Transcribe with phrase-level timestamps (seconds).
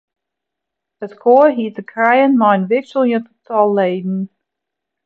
[1.05, 4.19] It koar hie te krijen mei in wikseljend tal leden.